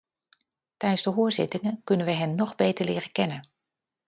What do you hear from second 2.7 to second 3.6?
leren kennen.